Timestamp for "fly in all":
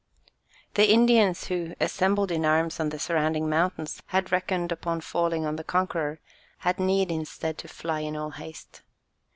7.67-8.31